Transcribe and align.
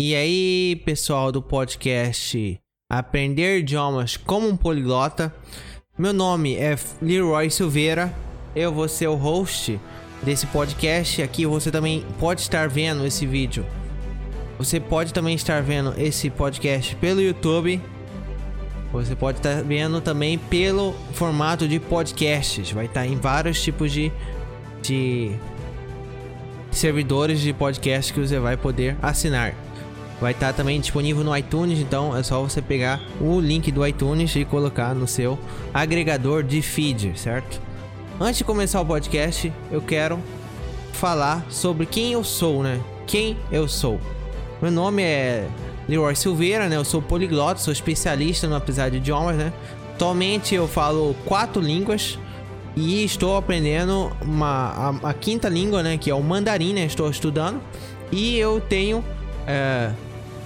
E 0.00 0.14
aí, 0.14 0.80
pessoal 0.86 1.30
do 1.30 1.42
podcast 1.42 2.58
Aprender 2.90 3.58
Idiomas 3.58 4.16
como 4.16 4.48
um 4.48 4.56
Poliglota. 4.56 5.34
Meu 5.98 6.14
nome 6.14 6.56
é 6.56 6.78
Leroy 7.02 7.50
Silveira. 7.50 8.12
Eu 8.56 8.72
vou 8.72 8.88
ser 8.88 9.08
o 9.08 9.14
host 9.14 9.78
desse 10.22 10.46
podcast. 10.46 11.20
Aqui 11.20 11.44
você 11.44 11.70
também 11.70 12.06
pode 12.18 12.40
estar 12.40 12.70
vendo 12.70 13.06
esse 13.06 13.26
vídeo. 13.26 13.66
Você 14.56 14.80
pode 14.80 15.12
também 15.12 15.34
estar 15.34 15.62
vendo 15.62 15.92
esse 15.98 16.30
podcast 16.30 16.96
pelo 16.96 17.20
YouTube. 17.20 17.78
Você 18.94 19.14
pode 19.14 19.40
estar 19.40 19.62
vendo 19.62 20.00
também 20.00 20.38
pelo 20.38 20.94
formato 21.12 21.68
de 21.68 21.78
podcasts. 21.78 22.70
Vai 22.70 22.86
estar 22.86 23.06
em 23.06 23.16
vários 23.16 23.62
tipos 23.62 23.92
de, 23.92 24.10
de 24.80 25.32
servidores 26.70 27.40
de 27.40 27.52
podcast 27.52 28.10
que 28.10 28.20
você 28.20 28.38
vai 28.38 28.56
poder 28.56 28.96
assinar. 29.02 29.54
Vai 30.22 30.30
estar 30.30 30.46
tá 30.46 30.52
também 30.52 30.80
disponível 30.80 31.24
no 31.24 31.36
iTunes, 31.36 31.80
então 31.80 32.16
é 32.16 32.22
só 32.22 32.40
você 32.40 32.62
pegar 32.62 33.00
o 33.20 33.40
link 33.40 33.72
do 33.72 33.84
iTunes 33.84 34.36
e 34.36 34.44
colocar 34.44 34.94
no 34.94 35.04
seu 35.04 35.36
agregador 35.74 36.44
de 36.44 36.62
feed, 36.62 37.18
certo? 37.18 37.60
Antes 38.20 38.38
de 38.38 38.44
começar 38.44 38.80
o 38.80 38.86
podcast, 38.86 39.52
eu 39.68 39.82
quero 39.82 40.20
falar 40.92 41.44
sobre 41.50 41.86
quem 41.86 42.12
eu 42.12 42.22
sou, 42.22 42.62
né? 42.62 42.80
Quem 43.04 43.36
eu 43.50 43.66
sou. 43.66 44.00
Meu 44.62 44.70
nome 44.70 45.02
é 45.02 45.48
Leroy 45.88 46.14
Silveira, 46.14 46.68
né? 46.68 46.76
Eu 46.76 46.84
sou 46.84 47.02
poliglota, 47.02 47.58
sou 47.58 47.72
especialista 47.72 48.46
no 48.46 48.54
aprendizado 48.54 48.92
de 48.92 48.98
idiomas, 48.98 49.36
né? 49.36 49.52
Atualmente 49.94 50.54
eu 50.54 50.68
falo 50.68 51.16
quatro 51.24 51.60
línguas 51.60 52.16
e 52.76 53.02
estou 53.02 53.36
aprendendo 53.36 54.12
uma, 54.22 55.00
a, 55.02 55.10
a, 55.10 55.14
quinta 55.14 55.48
língua, 55.48 55.82
né? 55.82 55.98
Que 55.98 56.10
é 56.10 56.14
o 56.14 56.22
mandarim, 56.22 56.74
né? 56.74 56.84
Estou 56.84 57.10
estudando. 57.10 57.60
E 58.12 58.38
eu 58.38 58.60
tenho 58.60 59.04
é, 59.48 59.90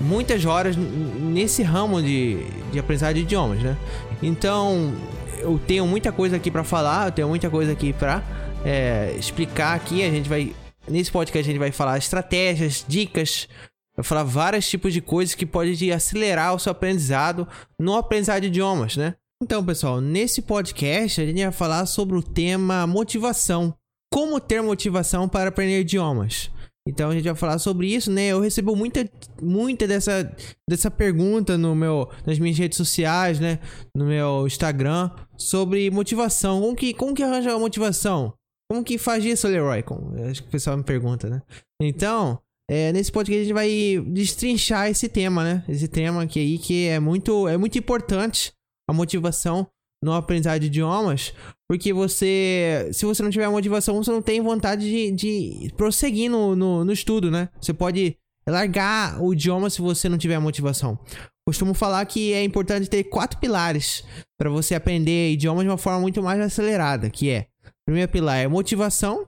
muitas 0.00 0.44
horas 0.44 0.76
nesse 0.76 1.62
ramo 1.62 2.02
de, 2.02 2.44
de 2.72 2.78
aprendizagem 2.78 3.16
de 3.16 3.22
idiomas, 3.22 3.62
né? 3.62 3.76
Então, 4.22 4.94
eu 5.38 5.58
tenho 5.58 5.86
muita 5.86 6.12
coisa 6.12 6.36
aqui 6.36 6.50
para 6.50 6.64
falar, 6.64 7.08
eu 7.08 7.12
tenho 7.12 7.28
muita 7.28 7.50
coisa 7.50 7.72
aqui 7.72 7.92
para 7.92 8.22
é, 8.64 9.14
explicar 9.18 9.74
aqui. 9.74 10.02
A 10.02 10.10
gente 10.10 10.28
vai 10.28 10.54
nesse 10.88 11.10
podcast 11.10 11.48
a 11.48 11.52
gente 11.52 11.60
vai 11.60 11.72
falar 11.72 11.98
estratégias, 11.98 12.84
dicas, 12.86 13.48
vai 13.96 14.04
falar 14.04 14.24
vários 14.24 14.68
tipos 14.68 14.92
de 14.92 15.00
coisas 15.00 15.34
que 15.34 15.46
podem 15.46 15.92
acelerar 15.92 16.54
o 16.54 16.58
seu 16.58 16.72
aprendizado 16.72 17.46
no 17.78 17.96
aprendizado 17.96 18.42
de 18.42 18.48
idiomas, 18.48 18.96
né? 18.96 19.14
Então, 19.42 19.64
pessoal, 19.64 20.00
nesse 20.00 20.42
podcast 20.42 21.20
a 21.20 21.26
gente 21.26 21.42
vai 21.42 21.52
falar 21.52 21.84
sobre 21.86 22.16
o 22.16 22.22
tema 22.22 22.86
motivação. 22.86 23.74
Como 24.10 24.40
ter 24.40 24.62
motivação 24.62 25.28
para 25.28 25.50
aprender 25.50 25.80
idiomas? 25.80 26.50
Então 26.86 27.10
a 27.10 27.14
gente 27.14 27.24
vai 27.24 27.34
falar 27.34 27.58
sobre 27.58 27.92
isso, 27.92 28.10
né? 28.10 28.28
Eu 28.28 28.40
recebo 28.40 28.76
muita, 28.76 29.08
muita 29.42 29.86
dessa, 29.88 30.32
dessa 30.68 30.90
pergunta 30.90 31.58
no 31.58 31.74
meu, 31.74 32.08
nas 32.24 32.38
minhas 32.38 32.56
redes 32.56 32.76
sociais, 32.76 33.40
né? 33.40 33.58
No 33.94 34.06
meu 34.06 34.46
Instagram, 34.46 35.10
sobre 35.36 35.90
motivação. 35.90 36.60
Como 36.60 36.76
que, 36.76 36.94
como 36.94 37.14
que 37.14 37.22
arranja 37.22 37.52
a 37.52 37.58
motivação? 37.58 38.32
Como 38.70 38.84
que 38.84 38.98
faz 38.98 39.24
isso, 39.24 39.48
Leroy? 39.48 39.84
Acho 40.30 40.42
que 40.42 40.48
o 40.48 40.52
pessoal 40.52 40.76
me 40.76 40.84
pergunta, 40.84 41.28
né? 41.28 41.42
Então, 41.80 42.38
é, 42.70 42.92
nesse 42.92 43.12
podcast 43.12 43.40
a 43.40 43.44
gente 43.44 43.54
vai 43.54 44.04
destrinchar 44.08 44.88
esse 44.88 45.08
tema, 45.08 45.44
né? 45.44 45.64
Esse 45.68 45.88
tema 45.88 46.22
aqui 46.22 46.40
aí 46.40 46.58
que 46.58 46.86
é 46.86 46.98
muito, 47.00 47.48
é 47.48 47.56
muito 47.56 47.78
importante 47.78 48.52
a 48.88 48.92
motivação 48.92 49.66
no 50.06 50.14
aprendizado 50.14 50.60
de 50.60 50.68
idiomas, 50.68 51.34
porque 51.68 51.92
você, 51.92 52.88
se 52.92 53.04
você 53.04 53.24
não 53.24 53.30
tiver 53.30 53.48
motivação, 53.48 53.96
você 53.96 54.10
não 54.12 54.22
tem 54.22 54.40
vontade 54.40 54.88
de, 54.88 55.10
de 55.10 55.72
prosseguir 55.76 56.30
no, 56.30 56.54
no, 56.54 56.84
no, 56.84 56.92
estudo, 56.92 57.28
né? 57.28 57.48
Você 57.60 57.74
pode 57.74 58.16
largar 58.48 59.20
o 59.20 59.32
idioma 59.32 59.68
se 59.68 59.82
você 59.82 60.08
não 60.08 60.16
tiver 60.16 60.38
motivação. 60.38 60.96
Costumo 61.44 61.74
falar 61.74 62.06
que 62.06 62.32
é 62.32 62.44
importante 62.44 62.88
ter 62.88 63.02
quatro 63.04 63.40
pilares 63.40 64.04
para 64.38 64.48
você 64.48 64.76
aprender 64.76 65.32
idiomas 65.32 65.64
de 65.64 65.70
uma 65.70 65.76
forma 65.76 65.98
muito 65.98 66.22
mais 66.22 66.40
acelerada, 66.40 67.10
que 67.10 67.28
é, 67.28 67.48
o 67.64 67.84
primeiro 67.84 68.12
pilar 68.12 68.38
é 68.38 68.46
motivação, 68.46 69.26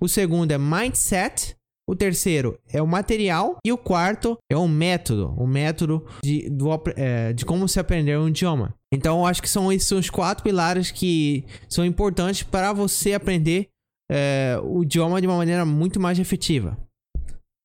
o 0.00 0.08
segundo 0.08 0.52
é 0.52 0.58
mindset, 0.58 1.54
o 1.86 1.94
terceiro 1.94 2.58
é 2.72 2.80
o 2.80 2.86
material. 2.86 3.58
E 3.64 3.70
o 3.70 3.76
quarto 3.76 4.38
é 4.50 4.56
o 4.56 4.66
método. 4.66 5.34
O 5.36 5.46
método 5.46 6.04
de, 6.22 6.48
do, 6.48 6.68
é, 6.96 7.32
de 7.32 7.44
como 7.44 7.68
se 7.68 7.78
aprender 7.78 8.18
um 8.18 8.28
idioma. 8.28 8.74
Então, 8.94 9.26
acho 9.26 9.42
que 9.42 9.48
são 9.48 9.72
esses 9.72 9.90
os 9.90 10.10
quatro 10.10 10.44
pilares 10.44 10.90
que 10.90 11.44
são 11.68 11.84
importantes 11.84 12.42
para 12.42 12.72
você 12.72 13.12
aprender 13.12 13.68
é, 14.10 14.58
o 14.62 14.82
idioma 14.82 15.20
de 15.20 15.26
uma 15.26 15.36
maneira 15.36 15.64
muito 15.64 15.98
mais 15.98 16.18
efetiva. 16.18 16.76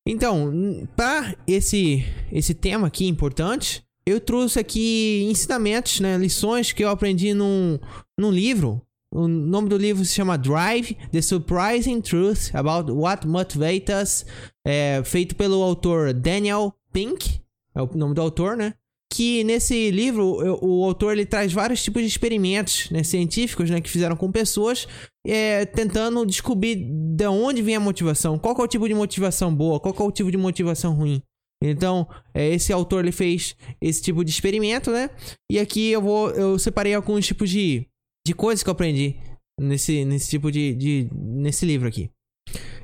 Então, 0.06 0.88
para 0.96 1.36
esse, 1.46 2.04
esse 2.32 2.54
tema 2.54 2.86
aqui 2.86 3.06
importante, 3.06 3.84
eu 4.04 4.20
trouxe 4.20 4.58
aqui 4.58 5.26
ensinamentos, 5.30 6.00
né, 6.00 6.16
lições 6.16 6.72
que 6.72 6.82
eu 6.82 6.88
aprendi 6.88 7.34
num, 7.34 7.78
num 8.18 8.30
livro 8.30 8.82
o 9.12 9.26
nome 9.26 9.68
do 9.68 9.76
livro 9.76 10.04
se 10.04 10.14
chama 10.14 10.38
Drive: 10.38 10.96
The 11.10 11.20
Surprising 11.20 12.00
Truth 12.00 12.54
About 12.54 12.92
What 12.92 13.26
Motivates 13.26 13.94
Us, 14.02 14.26
é, 14.64 15.02
feito 15.04 15.34
pelo 15.34 15.62
autor 15.62 16.14
Daniel 16.14 16.72
Pink, 16.92 17.40
é 17.74 17.82
o 17.82 17.90
nome 17.92 18.14
do 18.14 18.20
autor, 18.20 18.56
né? 18.56 18.74
Que 19.12 19.42
nesse 19.42 19.90
livro 19.90 20.24
o, 20.62 20.84
autor 20.84 21.12
ele 21.12 21.26
traz 21.26 21.52
vários 21.52 21.82
tipos 21.82 22.00
de 22.00 22.08
experimentos 22.08 22.88
né, 22.90 23.02
científicos 23.02 23.68
né, 23.68 23.80
que 23.80 23.90
fizeram 23.90 24.16
com 24.16 24.30
pessoas, 24.30 24.86
é, 25.26 25.66
tentando 25.66 26.24
descobrir 26.24 26.76
de 26.76 27.26
onde 27.26 27.60
vem 27.60 27.74
a 27.74 27.80
motivação, 27.80 28.38
qual 28.38 28.56
é 28.56 28.62
o 28.62 28.68
tipo 28.68 28.86
de 28.86 28.94
motivação 28.94 29.54
boa, 29.54 29.80
qual 29.80 29.94
é 29.98 30.02
o 30.02 30.12
tipo 30.12 30.30
de 30.30 30.36
motivação 30.36 30.94
ruim. 30.94 31.20
Então, 31.62 32.08
é, 32.32 32.48
esse 32.54 32.72
autor 32.72 33.04
ele 33.04 33.12
fez 33.12 33.56
esse 33.80 34.00
tipo 34.00 34.24
de 34.24 34.30
experimento, 34.30 34.90
né? 34.90 35.10
E 35.50 35.58
aqui 35.58 35.90
eu 35.90 36.00
vou 36.00 36.30
eu 36.30 36.58
separei 36.58 36.94
alguns 36.94 37.26
tipos 37.26 37.50
de 37.50 37.86
de 38.26 38.34
coisas 38.34 38.62
que 38.62 38.68
eu 38.68 38.72
aprendi 38.72 39.16
nesse, 39.60 40.04
nesse 40.04 40.30
tipo 40.30 40.50
de, 40.50 40.74
de. 40.74 41.08
nesse 41.12 41.66
livro 41.66 41.88
aqui. 41.88 42.10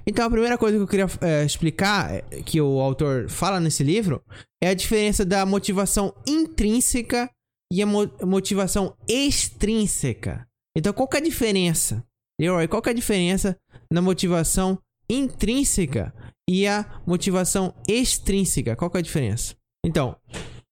Então, 0.08 0.24
a 0.24 0.30
primeira 0.30 0.56
coisa 0.56 0.76
que 0.76 0.82
eu 0.82 0.86
queria 0.86 1.06
é, 1.20 1.44
explicar, 1.44 2.14
é, 2.14 2.20
que 2.42 2.60
o 2.60 2.80
autor 2.80 3.28
fala 3.28 3.58
nesse 3.58 3.82
livro, 3.82 4.22
é 4.62 4.68
a 4.68 4.74
diferença 4.74 5.24
da 5.24 5.44
motivação 5.44 6.14
intrínseca 6.26 7.30
e 7.72 7.82
a 7.82 7.86
mo 7.86 8.08
motivação 8.22 8.96
extrínseca. 9.08 10.46
Então, 10.76 10.92
qual 10.92 11.08
que 11.08 11.16
é 11.16 11.20
a 11.20 11.24
diferença? 11.24 12.04
Leroy, 12.40 12.68
qual 12.68 12.80
que 12.80 12.88
é 12.88 12.92
a 12.92 12.96
diferença 12.96 13.58
na 13.92 14.00
motivação 14.00 14.78
intrínseca 15.10 16.14
e 16.48 16.66
a 16.66 17.00
motivação 17.06 17.74
extrínseca? 17.88 18.76
Qual 18.76 18.90
que 18.90 18.98
é 18.98 19.00
a 19.00 19.02
diferença? 19.02 19.56
Então, 19.84 20.16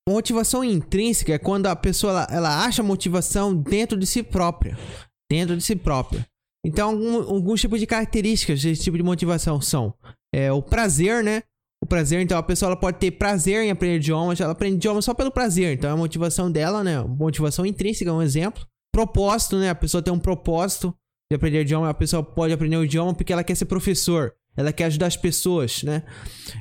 Motivação 0.07 0.63
intrínseca 0.63 1.33
é 1.33 1.39
quando 1.39 1.67
a 1.67 1.75
pessoa 1.75 2.11
ela, 2.11 2.27
ela 2.31 2.65
acha 2.67 2.83
motivação 2.83 3.55
dentro 3.55 3.99
de 3.99 4.07
si 4.07 4.23
própria. 4.23 4.77
Dentro 5.31 5.57
de 5.57 5.65
si 5.65 5.75
própria. 5.75 6.27
Então, 6.65 6.91
algum, 6.91 7.17
alguns 7.35 7.61
tipos 7.61 7.79
de 7.79 7.87
características 7.87 8.63
desse 8.63 8.83
tipo 8.83 8.97
de 8.97 9.03
motivação 9.03 9.61
são 9.61 9.95
é, 10.35 10.51
o 10.51 10.63
prazer, 10.63 11.23
né? 11.23 11.43
O 11.83 11.87
prazer, 11.87 12.23
então 12.23 12.39
a 12.39 12.43
pessoa 12.43 12.71
ela 12.71 12.81
pode 12.81 12.99
ter 12.99 13.11
prazer 13.11 13.63
em 13.63 13.71
aprender 13.71 13.97
idiomas, 13.97 14.41
ela 14.41 14.53
aprende 14.53 14.77
idiomas 14.77 15.05
só 15.05 15.13
pelo 15.13 15.31
prazer. 15.31 15.77
Então, 15.77 15.93
a 15.93 15.97
motivação 15.97 16.51
dela, 16.51 16.83
né? 16.83 17.03
Motivação 17.03 17.67
intrínseca 17.67 18.11
é 18.11 18.13
um 18.13 18.23
exemplo. 18.23 18.67
Propósito, 18.91 19.59
né? 19.59 19.69
A 19.69 19.75
pessoa 19.75 20.03
tem 20.03 20.13
um 20.13 20.19
propósito 20.19 20.95
de 21.31 21.37
aprender 21.37 21.61
idioma, 21.61 21.91
a 21.91 21.95
pessoa 21.95 22.23
pode 22.23 22.55
aprender 22.55 22.77
o 22.77 22.85
idioma 22.85 23.15
porque 23.15 23.33
ela 23.33 23.45
quer 23.45 23.55
ser 23.55 23.67
professor. 23.67 24.33
Ela 24.57 24.73
quer 24.73 24.85
ajudar 24.85 25.07
as 25.07 25.17
pessoas, 25.17 25.83
né? 25.83 26.05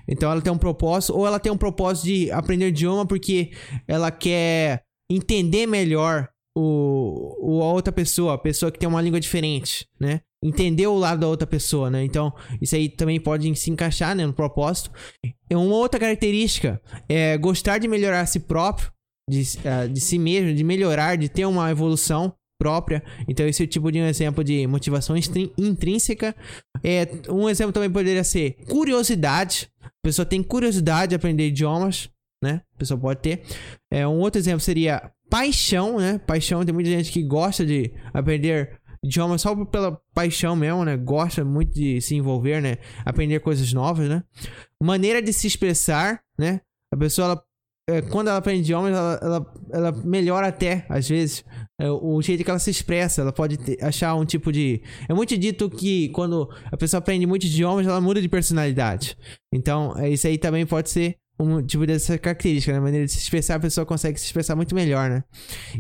Então 0.08 0.32
ela 0.32 0.42
tem 0.42 0.52
um 0.52 0.58
propósito, 0.58 1.16
ou 1.16 1.28
ela 1.28 1.40
tem 1.40 1.52
um 1.52 1.58
propósito 1.58 2.06
de 2.06 2.32
aprender 2.32 2.70
idioma 2.70 3.06
porque 3.06 3.52
ela 3.88 4.12
quer 4.12 4.84
entender 5.10 5.68
melhor 5.68 6.28
o, 6.56 7.58
o 7.58 7.64
a 7.64 7.72
outra 7.72 7.92
pessoa, 7.92 8.36
a 8.36 8.38
pessoa 8.38 8.72
que 8.72 8.80
tem 8.80 8.88
uma 8.88 9.02
língua 9.02 9.20
diferente, 9.20 9.88
né? 10.00 10.22
Entender 10.44 10.88
o 10.88 10.98
lado 10.98 11.22
da 11.22 11.28
outra 11.28 11.48
pessoa, 11.48 11.90
né? 11.90 12.04
Então, 12.04 12.34
isso 12.62 12.76
aí 12.76 12.90
também 12.90 13.20
pode 13.20 13.56
se 13.56 13.72
encaixar 13.72 14.16
né, 14.16 14.26
no 14.26 14.34
propósito. 14.34 14.92
Uma 15.52 15.76
outra 15.76 16.00
característica 16.00 16.82
é 17.08 17.38
gostar 17.38 17.78
de 17.78 17.88
melhorar 17.88 18.22
a 18.22 18.26
si 18.26 18.42
próprio, 18.42 18.92
de, 19.30 19.42
uh, 19.42 19.88
de 19.88 20.02
si 20.02 20.20
mesmo, 20.20 20.54
de 20.54 20.64
melhorar, 20.64 21.16
de 21.16 21.30
ter 21.30 21.46
uma 21.46 21.72
evolução 21.72 22.34
própria. 22.60 23.04
Então, 23.28 23.48
esse 23.48 23.64
é 23.64 23.66
o 23.66 23.68
tipo 23.68 23.92
de 23.92 24.00
um 24.00 24.06
exemplo 24.06 24.44
de 24.44 24.68
motivação 24.68 25.16
intrínseca. 25.58 26.36
É, 26.84 27.08
um 27.30 27.50
exemplo 27.50 27.74
também 27.74 27.90
poderia 27.90 28.24
ser 28.24 28.58
curiosidade. 28.68 29.70
A 29.82 29.90
pessoa 30.04 30.26
tem 30.26 30.44
curiosidade 30.44 31.10
de 31.10 31.16
aprender 31.16 31.48
idiomas, 31.48 32.10
né? 32.44 32.62
A 32.76 32.78
pessoa 32.78 33.00
pode 33.00 33.22
ter. 33.22 33.44
É, 33.92 34.08
um 34.08 34.20
outro 34.20 34.40
exemplo 34.40 34.60
seria 34.60 35.12
paixão, 35.34 35.98
né? 35.98 36.20
Paixão, 36.20 36.64
tem 36.64 36.72
muita 36.72 36.92
gente 36.92 37.12
que 37.12 37.24
gosta 37.24 37.66
de 37.66 37.92
aprender 38.14 38.80
idiomas 39.04 39.42
só 39.42 39.66
pela 39.66 40.00
paixão 40.14 40.56
mesmo, 40.56 40.86
né? 40.86 40.96
Gosta 40.96 41.44
muito 41.44 41.74
de 41.74 42.00
se 42.02 42.14
envolver, 42.14 42.62
né? 42.62 42.78
Aprender 43.04 43.40
coisas 43.40 43.74
novas, 43.74 44.08
né? 44.08 44.24
Maneira 44.80 45.24
de 45.24 45.34
se 45.34 45.48
expressar, 45.48 46.22
né? 46.38 46.62
A 46.94 46.98
pessoa, 46.98 47.26
ela, 47.26 47.44
é, 47.90 48.02
quando 48.04 48.28
ela 48.28 48.38
aprende 48.38 48.62
idiomas, 48.62 48.96
ela, 48.96 49.20
ela, 49.24 49.54
ela 49.72 49.92
melhora 50.04 50.50
até, 50.50 50.86
às 50.88 51.10
vezes, 51.10 51.44
é, 51.82 51.90
o 51.90 52.22
jeito 52.22 52.44
que 52.44 52.50
ela 52.52 52.60
se 52.60 52.70
expressa, 52.70 53.22
ela 53.22 53.34
pode 53.34 53.58
ter, 53.58 53.84
achar 53.84 54.14
um 54.14 54.26
tipo 54.26 54.52
de. 54.52 54.84
É 55.10 55.16
muito 55.16 55.36
dito 55.36 55.68
que 55.68 56.10
quando 56.10 56.48
a 56.72 56.78
pessoa 56.78 57.00
aprende 57.00 57.26
muitos 57.26 57.50
idiomas, 57.50 57.88
ela 57.88 58.00
muda 58.00 58.22
de 58.22 58.30
personalidade. 58.30 59.18
Então, 59.52 59.98
é, 59.98 60.10
isso 60.12 60.28
aí 60.28 60.38
também 60.38 60.64
pode 60.64 60.92
ser 60.92 61.18
um 61.44 61.66
tipo 61.66 61.86
dessa 61.86 62.18
característica, 62.18 62.72
né? 62.72 62.80
A 62.80 62.82
maneira 62.82 63.06
de 63.06 63.12
se 63.12 63.20
expressar, 63.20 63.56
a 63.56 63.60
pessoa 63.60 63.86
consegue 63.86 64.20
se 64.20 64.26
expressar 64.26 64.56
muito 64.56 64.74
melhor, 64.74 65.10
né? 65.10 65.24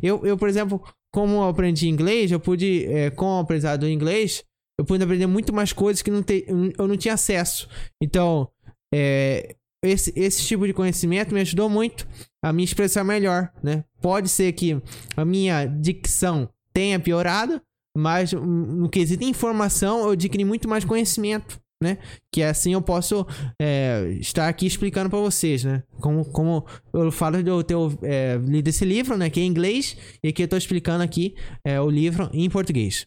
Eu, 0.01 0.25
eu 0.25 0.37
por 0.37 0.49
exemplo, 0.49 0.81
como 1.11 1.35
eu 1.35 1.43
aprendi 1.43 1.87
inglês, 1.87 2.31
eu 2.31 2.39
pude, 2.39 2.85
é, 2.85 3.09
com 3.09 3.25
o 3.25 3.39
aprendizado 3.39 3.81
do 3.81 3.89
inglês, 3.89 4.43
eu 4.79 4.85
pude 4.85 5.03
aprender 5.03 5.27
muito 5.27 5.53
mais 5.53 5.71
coisas 5.71 6.01
que 6.01 6.09
não 6.09 6.23
te, 6.23 6.45
eu 6.47 6.87
não 6.87 6.97
tinha 6.97 7.13
acesso. 7.13 7.69
Então, 8.01 8.49
é, 8.93 9.55
esse, 9.83 10.13
esse 10.15 10.43
tipo 10.43 10.65
de 10.65 10.73
conhecimento 10.73 11.33
me 11.33 11.41
ajudou 11.41 11.69
muito 11.69 12.07
a 12.41 12.51
me 12.51 12.63
expressar 12.63 13.03
melhor, 13.03 13.51
né? 13.61 13.83
Pode 14.01 14.29
ser 14.29 14.51
que 14.53 14.81
a 15.15 15.25
minha 15.25 15.65
dicção 15.65 16.49
tenha 16.73 16.99
piorado, 16.99 17.61
mas 17.95 18.33
no 18.33 18.89
quesito 18.89 19.23
informação 19.23 20.05
eu 20.05 20.11
adquiri 20.11 20.43
muito 20.43 20.67
mais 20.67 20.83
conhecimento, 20.83 21.59
né? 21.83 21.99
Que 22.31 22.41
assim 22.41 22.73
eu 22.73 22.81
posso 22.81 23.25
é, 23.61 24.17
estar 24.19 24.47
aqui 24.47 24.65
explicando 24.65 25.09
para 25.09 25.19
vocês, 25.19 25.63
né? 25.63 25.83
Como, 25.99 26.25
como 26.25 26.65
eu 26.93 27.11
falo 27.11 27.43
de 27.43 27.49
eu 27.49 27.63
ter 27.63 27.75
é, 28.01 28.39
lido 28.43 28.67
esse 28.69 28.85
livro, 28.85 29.17
né? 29.17 29.29
Que 29.29 29.39
é 29.39 29.43
em 29.43 29.47
inglês, 29.47 29.95
e 30.23 30.29
aqui 30.29 30.43
eu 30.43 30.47
tô 30.47 30.57
explicando 30.57 31.03
aqui 31.03 31.35
é, 31.63 31.79
o 31.79 31.89
livro 31.89 32.29
em 32.33 32.49
português. 32.49 33.05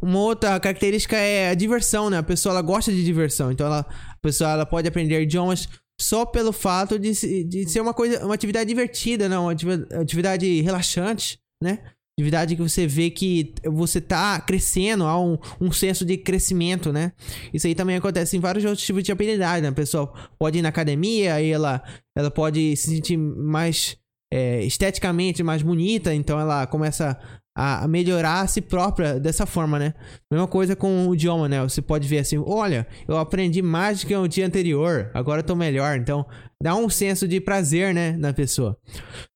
Uma 0.00 0.20
outra 0.20 0.58
característica 0.60 1.16
é 1.16 1.50
a 1.50 1.54
diversão, 1.54 2.08
né? 2.08 2.18
A 2.18 2.22
pessoa 2.22 2.52
ela 2.52 2.62
gosta 2.62 2.92
de 2.92 3.04
diversão, 3.04 3.50
então 3.50 3.66
ela, 3.66 3.80
a 3.80 4.18
pessoa 4.22 4.50
ela 4.50 4.66
pode 4.66 4.88
aprender 4.88 5.20
idiomas 5.20 5.68
só 6.00 6.24
pelo 6.26 6.52
fato 6.52 6.98
de, 6.98 7.12
de 7.44 7.68
ser 7.68 7.80
uma 7.80 7.94
coisa, 7.94 8.24
uma 8.24 8.34
atividade 8.34 8.68
divertida, 8.68 9.28
não, 9.28 9.48
né? 9.48 9.56
uma 9.64 10.02
atividade 10.02 10.60
relaxante, 10.60 11.38
né? 11.62 11.80
Atividade 12.16 12.54
que 12.54 12.62
você 12.62 12.86
vê 12.86 13.10
que 13.10 13.52
você 13.64 14.00
tá 14.00 14.40
crescendo, 14.40 15.04
há 15.04 15.20
um, 15.20 15.36
um 15.60 15.72
senso 15.72 16.04
de 16.04 16.16
crescimento, 16.16 16.92
né? 16.92 17.12
Isso 17.52 17.66
aí 17.66 17.74
também 17.74 17.96
acontece 17.96 18.36
em 18.36 18.40
vários 18.40 18.64
outros 18.64 18.86
tipos 18.86 19.02
de 19.02 19.10
habilidade, 19.10 19.62
né? 19.62 19.68
A 19.68 19.72
pessoa 19.72 20.12
pode 20.38 20.58
ir 20.58 20.62
na 20.62 20.68
academia 20.68 21.40
e 21.40 21.50
ela, 21.50 21.82
ela 22.16 22.30
pode 22.30 22.76
se 22.76 22.88
sentir 22.88 23.16
mais 23.16 23.96
é, 24.32 24.64
esteticamente 24.64 25.42
mais 25.42 25.62
bonita, 25.62 26.14
então 26.14 26.38
ela 26.38 26.66
começa 26.68 27.18
a, 27.54 27.86
melhorar 27.86 28.40
a 28.40 28.46
si 28.46 28.60
própria 28.60 29.20
dessa 29.20 29.46
forma, 29.46 29.78
né? 29.78 29.94
Mesma 30.30 30.48
coisa 30.48 30.74
com 30.74 31.06
o 31.06 31.14
idioma, 31.14 31.48
né? 31.48 31.62
Você 31.62 31.80
pode 31.80 32.08
ver 32.08 32.18
assim, 32.18 32.42
olha, 32.44 32.86
eu 33.06 33.16
aprendi 33.16 33.62
mais 33.62 34.00
do 34.00 34.06
que 34.06 34.16
o 34.16 34.26
dia 34.26 34.46
anterior, 34.46 35.10
agora 35.14 35.40
eu 35.40 35.44
tô 35.44 35.54
melhor. 35.54 35.96
Então, 35.96 36.26
dá 36.62 36.74
um 36.74 36.88
senso 36.88 37.28
de 37.28 37.40
prazer, 37.40 37.94
né, 37.94 38.16
na 38.16 38.32
pessoa. 38.32 38.76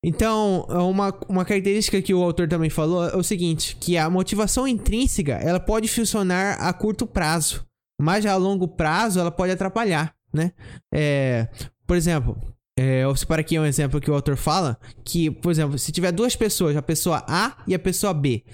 Então, 0.03 0.67
uma, 0.69 1.17
uma 1.29 1.45
característica 1.45 2.03
que 2.03 2.15
o 2.15 2.23
autor 2.23 2.49
também 2.49 2.71
falou 2.71 3.09
é 3.09 3.17
o 3.17 3.23
seguinte, 3.23 3.77
que 3.77 3.97
a 3.97 4.11
motivação 4.11 4.67
intrínseca, 4.67 5.35
ela 5.35 5.61
pode 5.61 5.89
funcionar 5.89 6.55
a 6.55 6.73
curto 6.73 7.07
prazo, 7.07 7.65
mas 8.01 8.27
a 8.27 8.35
longo 8.37 8.67
prazo 8.67 9.21
ela 9.21 9.31
pode 9.31 9.53
atrapalhar, 9.53 10.15
né? 10.33 10.53
É, 10.93 11.49
por 11.87 11.97
exemplo, 11.97 12.37
é, 12.79 13.03
separo 13.17 13.41
aqui 13.41 13.59
um 13.59 13.67
exemplo 13.67 14.01
que 14.01 14.09
o 14.09 14.15
autor 14.15 14.37
fala, 14.37 14.79
que, 15.05 15.33
por 15.33 15.51
exemplo, 15.51 15.77
se 15.77 15.91
tiver 15.91 16.13
duas 16.13 16.37
pessoas, 16.37 16.77
a 16.77 16.83
pessoa 16.83 17.25
A 17.27 17.57
e 17.67 17.75
a 17.75 17.79
pessoa 17.79 18.15
B. 18.15 18.45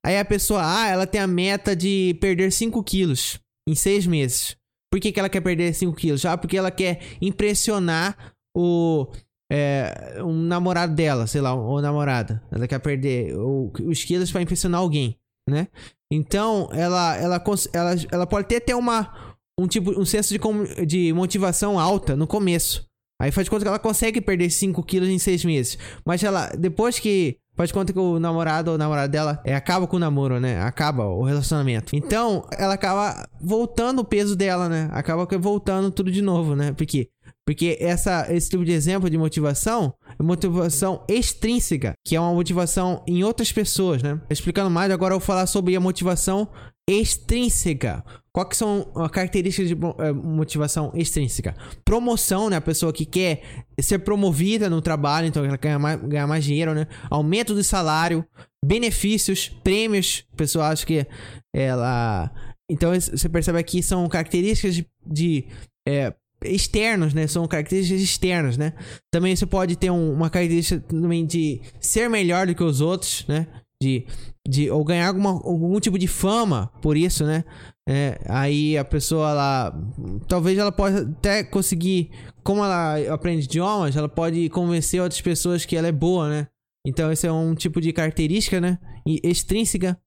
Aí 0.00 0.16
a 0.16 0.24
pessoa 0.24 0.62
A, 0.62 0.88
ela 0.88 1.08
tem 1.08 1.20
a 1.20 1.26
meta 1.26 1.74
de 1.74 2.16
perder 2.20 2.52
5 2.52 2.80
quilos 2.84 3.40
em 3.68 3.74
6 3.74 4.06
meses. 4.06 4.56
Por 4.92 5.00
que, 5.00 5.10
que 5.10 5.18
ela 5.18 5.28
quer 5.28 5.40
perder 5.40 5.74
5 5.74 5.92
quilos? 5.96 6.24
Ah, 6.24 6.38
porque 6.38 6.56
ela 6.56 6.70
quer 6.70 7.00
impressionar 7.20 8.16
o, 8.56 9.08
é, 9.50 10.22
um 10.22 10.34
namorado 10.42 10.94
dela, 10.94 11.26
sei 11.26 11.40
lá, 11.40 11.52
ou 11.52 11.82
namorada. 11.82 12.40
Ela 12.52 12.68
quer 12.68 12.78
perder 12.78 13.34
os 13.36 14.04
quilos 14.04 14.30
para 14.30 14.42
impressionar 14.42 14.80
alguém, 14.80 15.18
né? 15.50 15.66
Então, 16.12 16.68
ela, 16.72 17.16
ela, 17.16 17.44
ela, 17.72 17.94
ela 18.12 18.26
pode 18.26 18.46
ter 18.46 18.56
até 18.56 18.76
uma, 18.76 19.36
um 19.58 19.66
tipo, 19.66 19.90
um 19.98 20.04
senso 20.04 20.32
de, 20.32 20.86
de 20.86 21.12
motivação 21.12 21.76
alta 21.76 22.14
no 22.14 22.28
começo. 22.28 22.88
Aí 23.20 23.30
faz 23.30 23.48
conta 23.48 23.64
que 23.64 23.68
ela 23.68 23.78
consegue 23.78 24.20
perder 24.20 24.50
5 24.50 24.82
quilos 24.82 25.08
em 25.08 25.18
6 25.18 25.44
meses. 25.44 25.78
Mas 26.04 26.22
ela, 26.22 26.48
depois 26.58 26.98
que. 26.98 27.38
Faz 27.56 27.70
conta 27.70 27.92
que 27.92 27.98
o 28.00 28.18
namorado 28.18 28.72
ou 28.72 28.76
namorada 28.78 29.06
dela 29.06 29.40
é, 29.44 29.54
acaba 29.54 29.86
com 29.86 29.94
o 29.94 30.00
namoro, 30.00 30.40
né? 30.40 30.60
Acaba 30.60 31.06
o 31.06 31.22
relacionamento. 31.22 31.94
Então, 31.94 32.44
ela 32.58 32.74
acaba 32.74 33.28
voltando 33.40 34.00
o 34.00 34.04
peso 34.04 34.34
dela, 34.34 34.68
né? 34.68 34.88
Acaba 34.90 35.24
voltando 35.38 35.88
tudo 35.92 36.10
de 36.10 36.20
novo, 36.20 36.56
né? 36.56 36.72
Por 36.72 36.84
quê? 36.84 37.10
Porque 37.46 37.76
essa, 37.78 38.26
esse 38.32 38.48
tipo 38.48 38.64
de 38.64 38.72
exemplo 38.72 39.10
de 39.10 39.18
motivação 39.18 39.94
é 40.18 40.22
motivação 40.22 41.04
extrínseca, 41.06 41.92
que 42.04 42.16
é 42.16 42.20
uma 42.20 42.32
motivação 42.32 43.04
em 43.06 43.22
outras 43.22 43.52
pessoas, 43.52 44.02
né? 44.02 44.18
Explicando 44.30 44.70
mais, 44.70 44.90
agora 44.90 45.14
eu 45.14 45.20
vou 45.20 45.26
falar 45.26 45.46
sobre 45.46 45.76
a 45.76 45.80
motivação 45.80 46.48
extrínseca. 46.88 48.04
Qual 48.32 48.48
que 48.48 48.56
são 48.56 48.90
as 48.96 49.10
características 49.10 49.68
de 49.68 49.74
eh, 49.74 50.12
motivação 50.12 50.92
extrínseca? 50.94 51.54
Promoção, 51.84 52.50
né? 52.50 52.56
A 52.56 52.60
pessoa 52.60 52.92
que 52.92 53.06
quer 53.06 53.42
ser 53.80 54.00
promovida 54.00 54.68
no 54.68 54.82
trabalho, 54.82 55.28
então 55.28 55.44
ela 55.44 55.56
quer 55.56 55.78
mais, 55.78 56.00
ganhar 56.02 56.26
mais 56.26 56.44
dinheiro, 56.44 56.74
né? 56.74 56.86
Aumento 57.08 57.54
do 57.54 57.62
salário, 57.62 58.26
benefícios, 58.64 59.48
prêmios. 59.62 60.24
A 60.32 60.36
pessoa 60.36 60.68
acha 60.68 60.84
que 60.84 61.06
ela... 61.54 62.30
Então 62.68 62.92
você 62.92 63.28
percebe 63.28 63.58
aqui 63.58 63.82
são 63.82 64.08
características 64.08 64.74
de, 64.74 64.86
de 65.06 65.46
é, 65.86 66.12
externos, 66.44 67.14
né? 67.14 67.26
São 67.26 67.46
características 67.46 68.02
externas, 68.02 68.56
né? 68.56 68.72
Também 69.12 69.36
você 69.36 69.46
pode 69.46 69.76
ter 69.76 69.90
um, 69.90 70.12
uma 70.12 70.28
característica 70.28 70.80
também 70.80 71.24
de 71.24 71.60
ser 71.78 72.08
melhor 72.10 72.46
do 72.46 72.54
que 72.54 72.64
os 72.64 72.80
outros, 72.80 73.24
né? 73.28 73.46
De, 73.84 74.06
de 74.48 74.70
ou 74.70 74.82
ganhar 74.82 75.08
alguma, 75.08 75.30
algum 75.30 75.78
tipo 75.78 75.98
de 75.98 76.08
fama 76.08 76.72
por 76.80 76.96
isso, 76.96 77.24
né? 77.24 77.44
É, 77.86 78.18
aí 78.26 78.78
a 78.78 78.84
pessoa 78.84 79.30
ela 79.30 79.82
talvez 80.26 80.56
ela 80.56 80.72
possa 80.72 81.02
até 81.02 81.44
conseguir, 81.44 82.10
como 82.42 82.64
ela 82.64 82.96
aprende 83.12 83.44
idiomas, 83.44 83.94
ela 83.94 84.08
pode 84.08 84.48
convencer 84.48 85.02
outras 85.02 85.20
pessoas 85.20 85.66
que 85.66 85.76
ela 85.76 85.88
é 85.88 85.92
boa, 85.92 86.30
né? 86.30 86.46
Então 86.86 87.12
esse 87.12 87.26
é 87.26 87.32
um 87.32 87.54
tipo 87.54 87.78
de 87.78 87.92
característica, 87.92 88.58
né? 88.58 88.78
E 89.06 89.20
extrínseca 89.22 89.98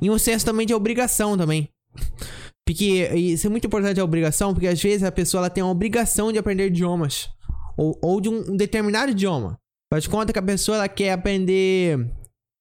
e 0.00 0.10
um 0.10 0.18
senso 0.18 0.44
também 0.44 0.66
de 0.66 0.74
obrigação 0.74 1.38
também. 1.38 1.68
Porque 2.66 3.08
isso 3.14 3.46
é 3.46 3.50
muito 3.50 3.66
importante 3.66 4.00
a 4.00 4.04
obrigação, 4.04 4.52
porque 4.52 4.66
às 4.66 4.82
vezes 4.82 5.04
a 5.04 5.12
pessoa 5.12 5.42
ela 5.42 5.50
tem 5.50 5.62
a 5.62 5.66
obrigação 5.66 6.32
de 6.32 6.38
aprender 6.38 6.66
idiomas 6.66 7.28
ou, 7.76 7.96
ou 8.02 8.20
de 8.20 8.28
um, 8.28 8.52
um 8.52 8.56
determinado 8.56 9.12
idioma. 9.12 9.58
Faz 9.92 10.06
conta 10.06 10.32
que 10.32 10.38
a 10.38 10.42
pessoa 10.42 10.76
ela 10.76 10.88
quer 10.88 11.12
aprender 11.12 12.10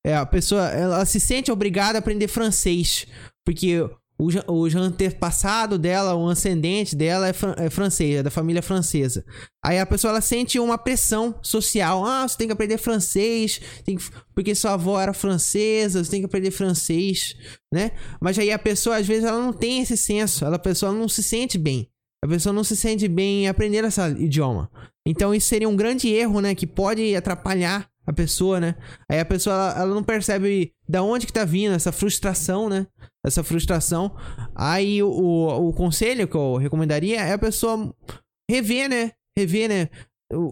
é, 0.06 0.16
a 0.16 0.26
pessoa 0.26 0.68
ela 0.70 1.06
se 1.06 1.20
sente 1.20 1.52
obrigada 1.52 1.98
a 1.98 2.00
aprender 2.00 2.28
francês, 2.28 3.06
porque 3.46 3.82
o, 4.22 4.28
o 4.48 4.66
antepassado 4.78 5.80
dela, 5.80 6.14
o 6.14 6.30
ascendente 6.30 6.96
dela 6.96 7.28
é, 7.28 7.34
fran 7.34 7.56
é 7.58 7.70
francês, 7.70 8.18
é 8.18 8.24
da 8.24 8.30
família 8.30 8.62
francesa. 8.62 9.26
Aí 9.64 9.80
a 9.80 9.86
pessoa 9.86 10.12
ela 10.12 10.22
sente 10.22 10.60
uma 10.60 10.78
pressão 10.78 11.36
social. 11.42 12.06
Ah, 12.06 12.28
você 12.28 12.38
tem 12.38 12.48
que 12.48 12.54
aprender 12.54 12.78
francês, 12.78 13.60
que, 13.84 13.98
porque 14.36 14.54
sua 14.54 14.74
avó 14.74 15.00
era 15.02 15.14
francesa, 15.14 16.04
você 16.04 16.12
tem 16.12 16.22
que 16.22 16.28
aprender 16.28 16.52
francês, 16.52 17.36
né? 17.74 17.92
Mas 18.20 18.38
aí 18.38 18.52
a 18.52 18.60
pessoa, 18.60 18.98
às 18.98 19.08
vezes, 19.08 19.24
ela 19.24 19.40
não 19.40 19.54
tem 19.54 19.82
esse 19.82 19.98
senso, 19.98 20.46
ela, 20.46 20.58
a 20.58 20.60
pessoa 20.60 20.92
não 20.92 21.08
se 21.08 21.24
sente 21.24 21.58
bem. 21.58 21.90
A 22.24 22.28
pessoa 22.28 22.54
não 22.54 22.64
se 22.64 22.76
sente 22.76 23.08
bem 23.08 23.46
em 23.46 23.48
aprender 23.48 23.84
esse 23.84 24.00
idioma. 24.20 24.70
Então 25.04 25.34
isso 25.34 25.48
seria 25.48 25.68
um 25.68 25.76
grande 25.76 26.08
erro, 26.08 26.40
né? 26.40 26.54
Que 26.54 26.68
pode 26.68 27.16
atrapalhar 27.16 27.91
a 28.06 28.14
pessoa, 28.14 28.60
né? 28.60 28.76
Aí 29.10 29.20
a 29.20 29.26
pessoa 29.26 29.56
ela, 29.56 29.82
ela, 29.82 29.96
não 29.96 30.04
percebe 30.04 30.74
da 30.88 31.04
onde 31.04 31.26
que 31.26 31.34
tá 31.34 31.46
vindo 31.46 31.74
essa 31.74 31.92
frustração, 31.92 32.68
né? 32.68 32.88
Essa 33.26 33.44
frustração. 33.44 34.16
Aí 34.56 35.02
o, 35.04 35.10
o, 35.10 35.70
o 35.70 35.74
conselho 35.74 36.28
que 36.28 36.36
eu 36.36 36.58
recomendaria 36.58 37.22
é 37.22 37.34
a 37.34 37.38
pessoa 37.38 37.94
rever, 38.50 38.90
né? 38.90 39.12
Rever, 39.38 39.70
né? 39.70 39.90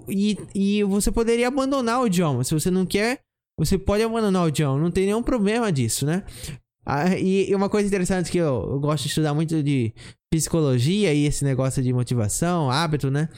E, 0.09 0.37
e 0.53 0.83
você 0.83 1.11
poderia 1.11 1.47
abandonar 1.47 2.01
o 2.01 2.07
idioma. 2.07 2.43
Se 2.43 2.53
você 2.53 2.69
não 2.69 2.85
quer, 2.85 3.21
você 3.57 3.77
pode 3.77 4.03
abandonar 4.03 4.45
o 4.45 4.49
idioma. 4.49 4.79
Não 4.79 4.91
tem 4.91 5.05
nenhum 5.05 5.23
problema 5.23 5.71
disso, 5.71 6.05
né? 6.05 6.23
Ah, 6.85 7.17
e 7.17 7.53
uma 7.53 7.69
coisa 7.69 7.87
interessante 7.87 8.31
que 8.31 8.37
eu, 8.37 8.67
eu 8.71 8.79
gosto 8.79 9.03
de 9.03 9.09
estudar 9.09 9.33
muito 9.33 9.61
de 9.61 9.93
psicologia 10.31 11.13
e 11.13 11.25
esse 11.25 11.43
negócio 11.43 11.83
de 11.83 11.93
motivação, 11.93 12.69
hábito, 12.71 13.11
né? 13.11 13.29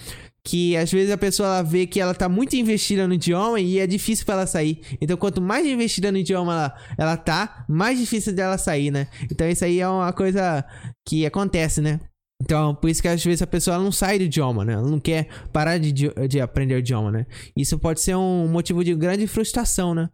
Que 0.43 0.75
às 0.75 0.91
vezes 0.91 1.11
a 1.11 1.17
pessoa 1.17 1.47
ela 1.47 1.61
vê 1.61 1.85
que 1.85 1.99
ela 1.99 2.13
tá 2.13 2.27
muito 2.27 2.55
investida 2.55 3.07
no 3.07 3.13
idioma 3.13 3.59
e 3.59 3.79
é 3.79 3.85
difícil 3.85 4.25
para 4.25 4.35
ela 4.35 4.47
sair. 4.47 4.81
Então, 4.99 5.15
quanto 5.15 5.41
mais 5.41 5.65
investida 5.67 6.11
no 6.11 6.17
idioma 6.17 6.53
ela, 6.53 6.75
ela 6.97 7.17
tá, 7.17 7.65
mais 7.67 7.99
difícil 7.99 8.33
dela 8.33 8.57
sair, 8.57 8.91
né? 8.91 9.07
Então, 9.31 9.47
isso 9.47 9.63
aí 9.63 9.79
é 9.79 9.87
uma 9.87 10.11
coisa 10.11 10.65
que 11.07 11.25
acontece, 11.25 11.81
né? 11.81 11.99
Então, 12.41 12.73
por 12.73 12.89
isso 12.89 13.01
que 13.03 13.07
às 13.07 13.23
vezes 13.23 13.43
a 13.43 13.47
pessoa 13.47 13.77
não 13.77 13.91
sai 13.91 14.17
do 14.17 14.23
idioma, 14.23 14.65
né? 14.65 14.73
Ela 14.73 14.89
não 14.89 14.99
quer 14.99 15.27
parar 15.53 15.77
de, 15.77 15.91
de 16.27 16.41
aprender 16.41 16.73
o 16.73 16.79
idioma, 16.79 17.11
né? 17.11 17.27
Isso 17.55 17.77
pode 17.77 18.01
ser 18.01 18.15
um 18.15 18.47
motivo 18.47 18.83
de 18.83 18.95
grande 18.95 19.27
frustração, 19.27 19.93
né? 19.93 20.09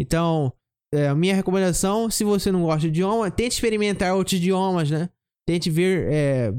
Então, 0.00 0.52
é, 0.92 1.14
minha 1.14 1.36
recomendação, 1.36 2.10
se 2.10 2.24
você 2.24 2.50
não 2.50 2.62
gosta 2.62 2.80
de 2.80 2.88
idioma, 2.88 3.30
tente 3.30 3.54
experimentar 3.54 4.12
outros 4.14 4.38
idiomas, 4.38 4.90
né? 4.90 5.08
Tente 5.48 5.70
ver 5.70 6.06
é, 6.10 6.52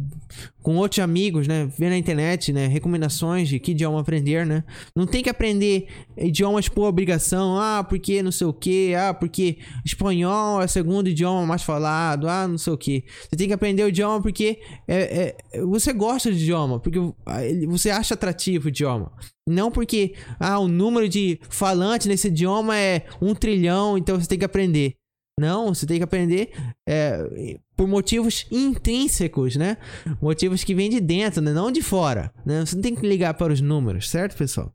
com 0.63 0.75
outros 0.77 0.97
amigos, 0.97 1.47
né? 1.47 1.69
Ver 1.77 1.91
na 1.91 1.97
internet, 1.97 2.51
né? 2.51 2.65
Recomendações 2.65 3.47
de 3.47 3.59
que 3.59 3.69
idioma 3.69 4.01
aprender, 4.01 4.47
né? 4.47 4.63
Não 4.95 5.05
tem 5.05 5.21
que 5.21 5.29
aprender 5.29 5.85
idiomas 6.17 6.67
por 6.67 6.87
obrigação. 6.87 7.59
Ah, 7.59 7.85
porque 7.87 8.23
não 8.23 8.31
sei 8.31 8.47
o 8.47 8.53
que. 8.53 8.95
Ah, 8.95 9.13
porque 9.13 9.59
espanhol 9.85 10.59
é 10.59 10.65
o 10.65 10.67
segundo 10.67 11.07
idioma 11.07 11.45
mais 11.45 11.61
falado. 11.61 12.27
Ah, 12.27 12.47
não 12.47 12.57
sei 12.57 12.73
o 12.73 12.77
que. 12.79 13.05
Você 13.29 13.35
tem 13.35 13.47
que 13.47 13.53
aprender 13.53 13.83
o 13.83 13.89
idioma 13.89 14.19
porque 14.23 14.59
é, 14.87 15.35
é, 15.53 15.61
você 15.61 15.93
gosta 15.93 16.31
de 16.31 16.41
idioma, 16.41 16.79
porque 16.79 16.97
você 17.67 17.91
acha 17.91 18.15
atrativo 18.15 18.65
o 18.65 18.69
idioma. 18.69 19.11
Não 19.47 19.69
porque 19.69 20.15
ah, 20.39 20.57
o 20.57 20.67
número 20.67 21.07
de 21.07 21.39
falantes 21.47 22.07
nesse 22.07 22.27
idioma 22.27 22.75
é 22.75 23.05
um 23.21 23.35
trilhão, 23.35 23.99
então 23.99 24.19
você 24.19 24.27
tem 24.27 24.39
que 24.39 24.45
aprender. 24.45 24.98
Não, 25.39 25.73
você 25.73 25.85
tem 25.85 25.97
que 25.97 26.03
aprender 26.03 26.51
é, 26.87 27.57
por 27.75 27.87
motivos 27.87 28.45
intrínsecos, 28.51 29.55
né? 29.55 29.77
Motivos 30.21 30.63
que 30.63 30.75
vêm 30.75 30.89
de 30.89 30.99
dentro, 30.99 31.41
né? 31.41 31.53
não 31.53 31.71
de 31.71 31.81
fora. 31.81 32.31
Né? 32.45 32.65
Você 32.65 32.75
não 32.75 32.81
tem 32.81 32.95
que 32.95 33.07
ligar 33.07 33.33
para 33.35 33.53
os 33.53 33.61
números, 33.61 34.09
certo, 34.09 34.37
pessoal? 34.37 34.71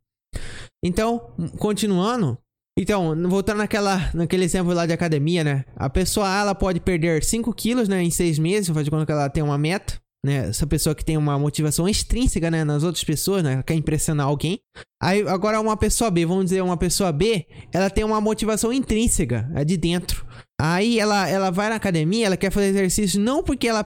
Então, 0.82 1.32
continuando. 1.58 2.38
Então, 2.76 3.14
voltando 3.28 3.58
naquela, 3.58 4.10
naquele 4.14 4.44
exemplo 4.44 4.72
lá 4.72 4.84
de 4.84 4.92
academia, 4.92 5.44
né? 5.44 5.64
A 5.76 5.88
pessoa 5.88 6.26
ela 6.28 6.54
pode 6.54 6.80
perder 6.80 7.22
5 7.22 7.52
quilos 7.54 7.88
né, 7.88 8.02
em 8.02 8.10
6 8.10 8.38
meses, 8.38 8.74
faz 8.74 8.84
de 8.84 8.90
conta 8.90 9.06
que 9.06 9.12
ela 9.12 9.30
tem 9.30 9.42
uma 9.44 9.56
meta 9.56 10.02
né? 10.24 10.48
Essa 10.48 10.66
pessoa 10.66 10.94
que 10.94 11.04
tem 11.04 11.18
uma 11.18 11.38
motivação 11.38 11.86
extrínseca, 11.86 12.50
né, 12.50 12.64
nas 12.64 12.82
outras 12.82 13.04
pessoas, 13.04 13.42
né, 13.42 13.62
quer 13.62 13.74
impressionar 13.74 14.26
alguém. 14.26 14.58
Aí 15.00 15.20
agora 15.28 15.60
uma 15.60 15.76
pessoa 15.76 16.10
B, 16.10 16.24
vamos 16.24 16.44
dizer 16.44 16.62
uma 16.62 16.78
pessoa 16.78 17.12
B, 17.12 17.46
ela 17.70 17.90
tem 17.90 18.02
uma 18.02 18.20
motivação 18.22 18.72
intrínseca, 18.72 19.46
é 19.54 19.62
de 19.64 19.76
dentro. 19.76 20.26
Aí 20.60 20.98
ela 20.98 21.28
ela 21.28 21.50
vai 21.50 21.68
na 21.68 21.76
academia, 21.76 22.26
ela 22.26 22.36
quer 22.36 22.50
fazer 22.50 22.68
exercício 22.68 23.20
não 23.20 23.42
porque 23.42 23.68
ela 23.68 23.82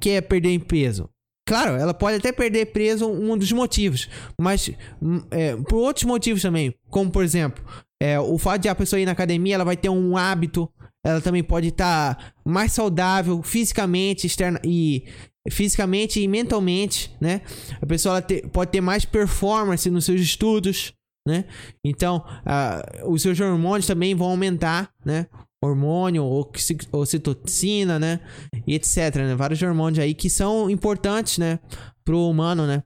quer 0.00 0.22
perder 0.22 0.58
peso. 0.60 1.08
Claro, 1.46 1.74
ela 1.74 1.92
pode 1.92 2.18
até 2.18 2.30
perder 2.30 2.66
peso 2.66 3.10
um 3.10 3.36
dos 3.36 3.50
motivos, 3.50 4.08
mas 4.40 4.70
hum, 5.02 5.22
é, 5.30 5.56
por 5.56 5.76
outros 5.76 6.04
motivos 6.04 6.40
também, 6.40 6.72
como 6.88 7.10
por 7.10 7.24
exemplo, 7.24 7.64
é, 8.00 8.18
o 8.18 8.38
fato 8.38 8.62
de 8.62 8.68
a 8.68 8.74
pessoa 8.74 9.00
ir 9.00 9.06
na 9.06 9.12
academia, 9.12 9.56
ela 9.56 9.64
vai 9.64 9.76
ter 9.76 9.88
um 9.88 10.16
hábito, 10.16 10.68
ela 11.04 11.20
também 11.20 11.42
pode 11.42 11.68
estar 11.68 12.14
tá 12.14 12.32
mais 12.44 12.72
saudável 12.72 13.42
fisicamente 13.42 14.26
externa, 14.26 14.60
e 14.64 15.04
fisicamente 15.50 16.20
e 16.20 16.28
mentalmente, 16.28 17.14
né? 17.20 17.42
A 17.80 17.86
pessoa 17.86 18.22
te, 18.22 18.42
pode 18.48 18.70
ter 18.70 18.80
mais 18.80 19.04
performance 19.04 19.90
nos 19.90 20.04
seus 20.04 20.20
estudos, 20.20 20.92
né? 21.26 21.44
Então, 21.84 22.24
uh, 22.46 23.10
os 23.12 23.22
seus 23.22 23.38
hormônios 23.40 23.86
também 23.86 24.14
vão 24.14 24.30
aumentar, 24.30 24.90
né? 25.04 25.26
Hormônio, 25.62 26.24
ocitocina, 26.92 27.98
né? 27.98 28.20
E 28.66 28.74
etc, 28.74 29.16
né? 29.16 29.34
Vários 29.36 29.62
hormônios 29.62 30.00
aí 30.00 30.12
que 30.12 30.28
são 30.28 30.68
importantes, 30.68 31.38
né? 31.38 31.60
Pro 32.04 32.28
humano, 32.28 32.66
né? 32.66 32.82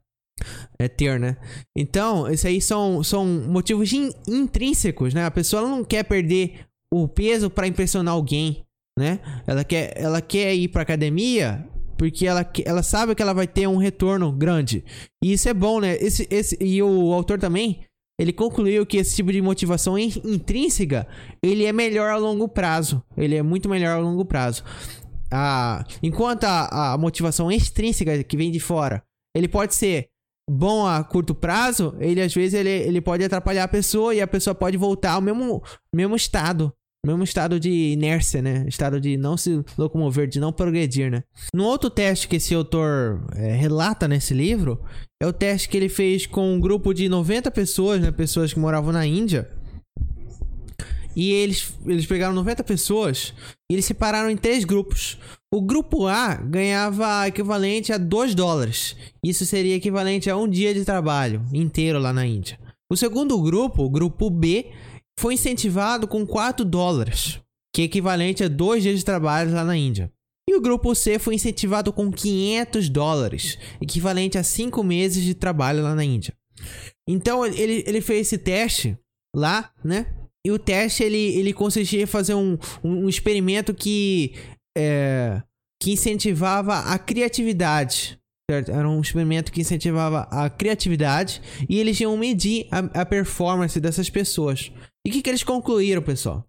É 0.79 0.87
ter, 0.87 1.19
né? 1.19 1.37
Então, 1.77 2.29
esses 2.29 2.45
aí 2.45 2.61
são, 2.61 3.03
são 3.03 3.25
motivos 3.25 3.93
in, 3.93 4.11
intrínsecos, 4.29 5.15
né? 5.15 5.25
A 5.25 5.31
pessoa 5.31 5.63
não 5.63 5.83
quer 5.83 6.05
perder 6.05 6.67
o 6.93 7.09
peso 7.09 7.49
para 7.49 7.67
impressionar 7.67 8.13
alguém, 8.13 8.65
né? 8.99 9.21
Ela 9.47 9.65
quer, 9.65 9.95
ela 9.97 10.21
quer 10.21 10.55
ir 10.55 10.69
pra 10.69 10.83
academia 10.83 11.67
porque 11.97 12.27
ela, 12.27 12.47
ela 12.65 12.83
sabe 12.83 13.15
que 13.15 13.23
ela 13.23 13.33
vai 13.33 13.47
ter 13.47 13.67
um 13.67 13.79
retorno 13.79 14.31
grande. 14.31 14.85
E 15.23 15.33
isso 15.33 15.49
é 15.49 15.55
bom, 15.55 15.81
né? 15.81 15.97
Esse, 15.97 16.29
esse, 16.31 16.57
e 16.61 16.83
o 16.83 17.13
autor 17.13 17.39
também, 17.39 17.81
ele 18.19 18.33
concluiu 18.33 18.87
que 18.87 18.97
esse 18.97 19.15
tipo 19.15 19.31
de 19.31 19.43
motivação 19.43 19.99
intrínseca, 19.99 21.07
ele 21.43 21.65
é 21.65 21.73
melhor 21.73 22.11
a 22.11 22.17
longo 22.17 22.49
prazo. 22.49 23.03
Ele 23.17 23.37
é 23.37 23.43
muito 23.43 23.69
melhor 23.69 23.97
a 23.97 24.01
longo 24.01 24.25
prazo. 24.25 24.65
Ah, 25.31 25.85
enquanto 26.03 26.45
a, 26.45 26.95
a 26.95 26.99
motivação 26.99 27.51
extrínseca 27.51 28.23
que 28.25 28.37
vem 28.37 28.51
de 28.51 28.61
fora, 28.61 29.03
ele 29.35 29.49
pode 29.49 29.75
ser 29.75 30.09
bom 30.49 30.87
a 30.87 31.03
curto 31.03 31.35
prazo, 31.35 31.95
ele 31.99 32.23
às 32.23 32.33
vezes 32.33 32.55
ele, 32.55 32.71
ele 32.71 33.01
pode 33.01 33.25
atrapalhar 33.25 33.65
a 33.65 33.69
pessoa 33.69 34.15
e 34.15 34.21
a 34.21 34.27
pessoa 34.27 34.55
pode 34.55 34.77
voltar 34.77 35.13
ao 35.13 35.21
mesmo, 35.21 35.63
mesmo 35.93 36.15
estado 36.15 36.73
mesmo 37.07 37.23
estado 37.23 37.61
de 37.61 37.71
inércia, 37.71 38.43
né? 38.43 38.65
Estado 38.69 39.01
de 39.01 39.17
não 39.17 39.37
se 39.37 39.65
locomover, 39.79 40.27
de 40.27 40.41
não 40.41 40.53
progredir, 40.53 41.11
né? 41.11 41.23
No 41.55 41.65
outro 41.65 41.89
teste 41.89 42.27
que 42.27 42.37
esse 42.37 42.55
autor 42.55 43.25
é, 43.35 43.53
relata 43.55 44.09
nesse 44.09 44.35
livro, 44.35 44.81
é 45.23 45.27
o 45.27 45.33
teste 45.33 45.69
que 45.69 45.77
ele 45.77 45.89
fez 45.89 46.27
com 46.27 46.55
um 46.55 46.61
grupo 46.61 46.93
de 46.93 47.09
90 47.09 47.51
pessoas, 47.51 48.01
né? 48.01 48.11
Pessoas 48.11 48.53
que 48.53 48.59
moravam 48.59 48.93
na 48.93 49.07
Índia. 49.07 49.49
E 51.15 51.33
eles, 51.33 51.73
eles 51.87 52.05
pegaram 52.05 52.35
90 52.35 52.63
pessoas 52.63 53.33
e 53.71 53.75
eles 53.75 53.87
separaram 53.87 54.29
em 54.29 54.37
três 54.37 54.65
grupos. 54.65 55.17
O 55.51 55.63
grupo 55.63 56.07
A 56.07 56.35
ganhava 56.35 57.27
equivalente 57.27 57.91
a 57.93 57.97
2 57.97 58.35
dólares. 58.35 58.95
Isso 59.25 59.47
seria 59.47 59.77
equivalente 59.77 60.29
a 60.29 60.37
um 60.37 60.47
dia 60.47 60.75
de 60.75 60.85
trabalho 60.85 61.43
inteiro 61.55 61.99
lá 61.99 62.13
na 62.13 62.27
Índia. 62.27 62.59
O 62.93 62.97
segundo 62.97 63.41
grupo, 63.41 63.83
o 63.83 63.91
grupo 63.91 64.29
B, 64.29 64.67
foi 65.19 65.35
incentivado 65.35 66.07
com 66.07 66.27
4 66.27 66.65
dólares, 66.65 67.41
que 67.75 67.83
é 67.83 67.85
equivalente 67.85 68.45
a 68.45 68.49
dois 68.49 68.83
dias 68.83 68.99
de 68.99 69.05
trabalho 69.05 69.53
lá 69.53 69.65
na 69.65 69.77
Índia. 69.77 70.13
E 70.49 70.55
o 70.55 70.61
grupo 70.61 70.95
C 70.95 71.19
foi 71.19 71.35
incentivado 71.35 71.93
com 71.93 72.11
500 72.11 72.89
dólares, 72.89 73.59
equivalente 73.81 74.39
a 74.39 74.45
5 74.45 74.83
meses 74.85 75.25
de 75.25 75.35
trabalho 75.35 75.83
lá 75.83 75.95
na 75.95 76.05
Índia. 76.05 76.35
Então 77.09 77.45
ele, 77.45 77.83
ele 77.87 78.01
fez 78.01 78.29
esse 78.29 78.39
teste 78.39 78.97
lá, 79.35 79.73
né? 79.85 80.07
E 80.47 80.51
o 80.53 80.59
teste 80.59 81.03
ele, 81.03 81.37
ele 81.37 81.53
consistia 81.53 82.03
em 82.03 82.07
fazer 82.07 82.35
um, 82.35 82.57
um 82.85 83.09
experimento 83.09 83.75
que, 83.75 84.35
é, 84.79 85.43
que 85.83 85.93
incentivava 85.93 86.79
a 86.79 86.99
criatividade. 86.99 88.17
Certo? 88.49 88.71
Era 88.71 88.89
um 88.89 89.01
experimento 89.01 89.51
que 89.51 89.61
incentivava 89.61 90.21
a 90.31 90.49
criatividade 90.49 91.43
e 91.69 91.81
eles 91.81 91.99
iam 91.99 92.17
medir 92.17 92.69
a, 92.71 93.01
a 93.01 93.05
performance 93.05 93.81
dessas 93.81 94.09
pessoas. 94.09 94.71
E 95.07 95.09
o 95.09 95.13
que, 95.13 95.23
que 95.23 95.31
eles 95.31 95.45
concluíram, 95.45 96.03
pessoal? 96.03 96.45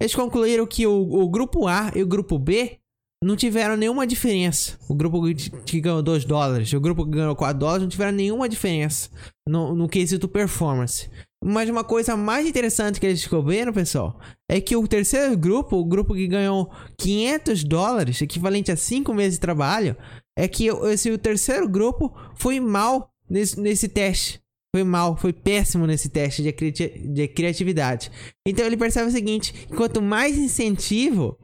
Eles 0.00 0.12
concluíram 0.12 0.66
que 0.66 0.84
o, 0.84 0.92
o 0.92 1.28
grupo 1.28 1.68
A 1.68 1.92
e 1.94 2.02
o 2.02 2.06
grupo 2.06 2.36
B 2.36 2.80
não 3.22 3.36
tiveram 3.36 3.76
nenhuma 3.76 4.04
diferença. 4.04 4.76
O 4.88 4.94
grupo 4.96 5.22
que 5.64 5.80
ganhou 5.80 6.02
2 6.02 6.24
dólares 6.24 6.68
e 6.70 6.76
o 6.76 6.80
grupo 6.80 7.04
que 7.04 7.12
ganhou 7.12 7.36
4 7.36 7.56
dólares 7.56 7.82
não 7.82 7.88
tiveram 7.88 8.10
nenhuma 8.10 8.48
diferença 8.48 9.08
no, 9.48 9.76
no 9.76 9.88
quesito 9.88 10.26
performance. 10.26 11.08
Mas 11.44 11.70
uma 11.70 11.84
coisa 11.84 12.16
mais 12.16 12.44
interessante 12.44 12.98
que 12.98 13.06
eles 13.06 13.20
descobriram, 13.20 13.72
pessoal, 13.72 14.18
é 14.50 14.60
que 14.60 14.74
o 14.74 14.88
terceiro 14.88 15.36
grupo, 15.36 15.76
o 15.76 15.84
grupo 15.84 16.12
que 16.12 16.26
ganhou 16.26 16.72
500 16.98 17.62
dólares, 17.62 18.20
equivalente 18.20 18.72
a 18.72 18.76
5 18.76 19.14
meses 19.14 19.34
de 19.34 19.40
trabalho, 19.40 19.96
é 20.36 20.48
que 20.48 20.66
esse 20.66 21.08
o 21.08 21.18
terceiro 21.18 21.68
grupo 21.68 22.12
foi 22.34 22.58
mal 22.58 23.12
nesse, 23.30 23.60
nesse 23.60 23.88
teste 23.88 24.41
foi 24.74 24.84
mal, 24.84 25.16
foi 25.16 25.32
péssimo 25.32 25.86
nesse 25.86 26.08
teste 26.08 26.42
de, 26.42 26.50
de 26.50 27.28
criatividade. 27.28 28.10
Então 28.46 28.64
ele 28.64 28.76
percebe 28.76 29.08
o 29.08 29.12
seguinte: 29.12 29.66
quanto 29.76 30.00
mais 30.00 30.36
incentivo 30.38 31.38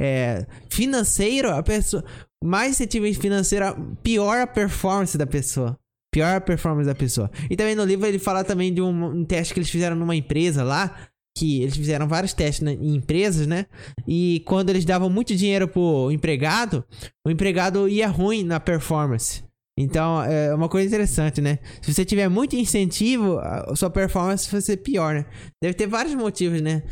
é, 0.00 0.46
financeiro 0.70 1.50
a 1.50 1.62
pessoa, 1.62 2.04
mais 2.42 2.72
incentivo 2.72 3.12
financeiro, 3.20 3.96
pior 4.02 4.38
a 4.38 4.46
performance 4.46 5.18
da 5.18 5.26
pessoa. 5.26 5.78
Pior 6.14 6.36
a 6.36 6.40
performance 6.40 6.86
da 6.86 6.94
pessoa. 6.94 7.30
E 7.50 7.56
também 7.56 7.74
no 7.74 7.84
livro 7.84 8.06
ele 8.06 8.18
fala 8.18 8.42
também 8.42 8.72
de 8.72 8.80
um, 8.80 9.04
um 9.04 9.24
teste 9.24 9.52
que 9.52 9.60
eles 9.60 9.70
fizeram 9.70 9.96
numa 9.96 10.16
empresa 10.16 10.62
lá. 10.62 11.08
Que 11.36 11.62
eles 11.62 11.76
fizeram 11.76 12.08
vários 12.08 12.32
testes 12.32 12.66
em 12.66 12.96
empresas, 12.96 13.46
né? 13.46 13.66
E 14.06 14.42
quando 14.44 14.70
eles 14.70 14.84
davam 14.84 15.08
muito 15.08 15.36
dinheiro 15.36 15.68
pro 15.68 16.10
empregado, 16.10 16.84
o 17.24 17.30
empregado 17.30 17.88
ia 17.88 18.08
ruim 18.08 18.42
na 18.42 18.58
performance. 18.58 19.44
Então, 19.80 20.20
é 20.24 20.52
uma 20.52 20.68
coisa 20.68 20.88
interessante, 20.88 21.40
né? 21.40 21.60
Se 21.80 21.94
você 21.94 22.04
tiver 22.04 22.28
muito 22.28 22.56
incentivo, 22.56 23.38
a 23.38 23.76
sua 23.76 23.88
performance 23.88 24.50
vai 24.50 24.60
ser 24.60 24.78
pior, 24.78 25.14
né? 25.14 25.24
Deve 25.62 25.74
ter 25.74 25.86
vários 25.86 26.16
motivos, 26.16 26.60
né? 26.60 26.82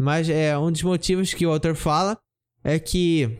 Mas 0.00 0.28
é 0.28 0.58
um 0.58 0.72
dos 0.72 0.82
motivos 0.82 1.32
que 1.32 1.46
o 1.46 1.52
autor 1.52 1.76
fala 1.76 2.18
é 2.64 2.80
que 2.80 3.38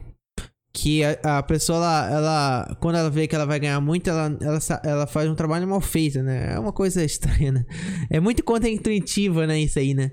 que 0.75 1.04
a, 1.04 1.38
a 1.38 1.42
pessoa 1.42 1.76
ela, 1.76 2.11
ela, 2.11 2.76
quando 2.80 2.97
ela 2.97 3.11
vê 3.11 3.26
que 3.26 3.35
ela 3.35 3.44
vai 3.44 3.61
ganhar 3.61 3.78
muito, 3.80 4.09
ela, 4.09 4.38
ela, 4.40 4.59
ela 4.82 5.06
faz 5.06 5.28
um 5.28 5.35
trabalho 5.35 5.68
mal 5.68 5.80
feito, 5.80 6.23
né? 6.23 6.54
É 6.54 6.59
uma 6.59 6.73
coisa 6.73 7.02
estranha, 7.04 7.50
né? 7.50 7.64
É 8.09 8.21
muito 8.21 8.44
contra-intuitiva, 8.44 9.49
né? 9.49 9.59
Isso 9.61 9.80
aí, 9.80 9.94
né? 9.94 10.12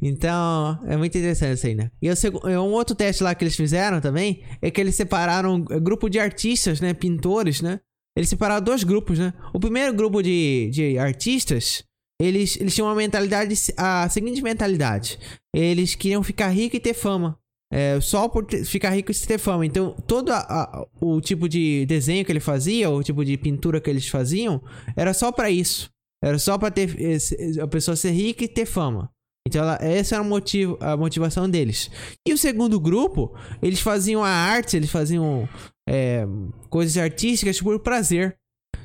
Então, 0.00 0.80
é 0.86 0.96
muito 0.96 1.16
interessante 1.16 1.58
isso 1.58 1.66
aí, 1.66 1.74
né? 1.74 1.90
E 2.00 2.08
o, 2.10 2.62
um 2.62 2.72
outro 2.72 2.96
teste 2.96 3.22
lá 3.22 3.34
que 3.34 3.44
eles 3.44 3.54
fizeram 3.54 4.00
também 4.00 4.42
é 4.62 4.70
que 4.70 4.80
eles 4.80 4.94
separaram 4.96 5.54
um 5.54 5.60
grupo 5.60 6.08
de 6.08 6.18
artistas, 6.18 6.80
né? 6.80 6.94
Pintores, 6.94 7.60
né? 7.60 7.78
Eles 8.16 8.28
separaram 8.28 8.64
dois 8.64 8.84
grupos, 8.84 9.18
né? 9.18 9.32
O 9.52 9.60
primeiro 9.60 9.94
grupo 9.94 10.22
de, 10.22 10.70
de 10.70 10.98
artistas, 10.98 11.82
eles, 12.20 12.56
eles 12.60 12.74
tinham 12.74 12.88
uma 12.88 12.94
mentalidade, 12.94 13.54
a 13.76 14.08
seguinte 14.08 14.42
mentalidade. 14.42 15.18
Eles 15.54 15.94
queriam 15.94 16.22
ficar 16.22 16.48
rico 16.48 16.76
e 16.76 16.80
ter 16.80 16.94
fama. 16.94 17.38
É, 17.72 17.98
só 18.02 18.28
por 18.28 18.44
ter, 18.44 18.66
ficar 18.66 18.90
rico 18.90 19.10
e 19.10 19.14
ter 19.14 19.38
fama. 19.38 19.64
Então, 19.64 19.96
todo 20.06 20.30
a, 20.30 20.40
a, 20.40 20.86
o 21.00 21.22
tipo 21.22 21.48
de 21.48 21.86
desenho 21.86 22.22
que 22.22 22.30
ele 22.30 22.38
fazia, 22.38 22.90
o 22.90 23.02
tipo 23.02 23.24
de 23.24 23.36
pintura 23.38 23.80
que 23.80 23.88
eles 23.88 24.06
faziam, 24.06 24.62
era 24.94 25.14
só 25.14 25.32
para 25.32 25.50
isso. 25.50 25.90
Era 26.22 26.38
só 26.38 26.58
pra 26.58 26.70
ter 26.70 26.94
a 27.60 27.66
pessoa 27.66 27.96
ser 27.96 28.10
rica 28.10 28.44
e 28.44 28.48
ter 28.48 28.66
fama. 28.66 29.10
Então, 29.48 29.62
ela, 29.62 29.78
essa 29.80 30.16
era 30.16 30.24
motivo, 30.24 30.76
a 30.80 30.96
motivação 30.96 31.48
deles. 31.48 31.90
E 32.26 32.32
o 32.32 32.38
segundo 32.38 32.78
grupo, 32.78 33.34
eles 33.60 33.80
faziam 33.80 34.22
a 34.22 34.28
arte, 34.28 34.76
eles 34.76 34.90
faziam 34.90 35.48
é, 35.88 36.26
coisas 36.68 36.96
artísticas 36.96 37.60
por 37.60 37.78
prazer. 37.80 38.36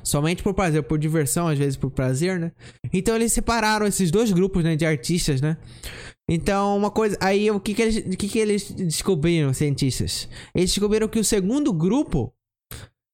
Somente 0.02 0.42
por 0.42 0.54
prazer, 0.54 0.82
por 0.84 0.98
diversão, 0.98 1.48
às 1.48 1.58
vezes 1.58 1.76
por 1.76 1.90
prazer, 1.90 2.38
né? 2.38 2.52
Então 2.92 3.14
eles 3.14 3.32
separaram 3.32 3.86
esses 3.86 4.10
dois 4.10 4.32
grupos 4.32 4.64
né, 4.64 4.74
de 4.74 4.86
artistas, 4.86 5.40
né? 5.40 5.56
Então, 6.30 6.76
uma 6.76 6.90
coisa. 6.90 7.16
Aí, 7.20 7.50
o 7.50 7.58
que, 7.58 7.74
que, 7.74 7.82
eles, 7.82 7.96
o 7.96 8.16
que, 8.16 8.28
que 8.28 8.38
eles 8.38 8.70
descobriram, 8.70 9.52
cientistas? 9.54 10.28
Eles 10.54 10.70
descobriram 10.70 11.08
que 11.08 11.18
o 11.18 11.24
segundo 11.24 11.72
grupo. 11.72 12.32